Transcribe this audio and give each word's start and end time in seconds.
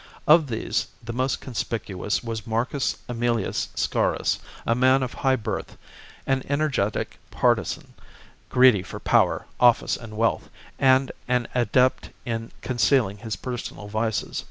Of 0.25 0.47
these 0.47 0.87
the 1.03 1.13
most 1.13 1.41
conspicuous 1.41 2.23
was 2.23 2.47
Marcus 2.47 2.97
Aemilius 3.07 3.67
Scaurus, 3.75 4.39
a 4.65 4.73
man 4.73 5.03
of 5.03 5.13
high 5.13 5.35
birth, 5.35 5.77
an 6.25 6.41
energetic 6.49 7.19
partisan, 7.29 7.93
greedy 8.49 8.81
for 8.81 8.99
power, 8.99 9.45
office, 9.59 9.95
and 9.95 10.17
wealth, 10.17 10.49
and 10.79 11.11
an 11.27 11.47
adept 11.53 12.09
in 12.25 12.49
concealing 12.63 13.17
his 13.19 13.35
personal 13.35 13.87
vices. 13.89 14.39